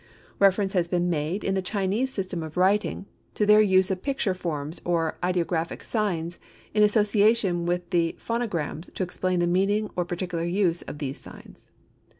Reference 0.39 0.73
has 0.73 0.87
been 0.87 1.11
made 1.11 1.43
in 1.43 1.53
the 1.53 1.61
Chinese 1.61 2.11
system 2.11 2.41
of 2.41 2.57
writing 2.57 3.05
to 3.35 3.45
their 3.45 3.61
use 3.61 3.91
of 3.91 4.01
picture 4.01 4.33
forms 4.33 4.81
or 4.83 5.19
ideographic 5.23 5.83
signs, 5.83 6.39
in 6.73 6.81
association 6.81 7.67
with 7.67 7.87
the 7.91 8.15
phonograms 8.17 8.91
to 8.95 9.03
explain 9.03 9.37
the 9.39 9.45
meaning 9.45 9.91
or 9.95 10.03
particular 10.03 10.43
use 10.43 10.81
of 10.81 10.97
these 10.97 11.19
signs. 11.19 11.69